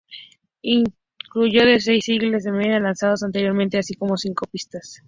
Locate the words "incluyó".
0.63-1.63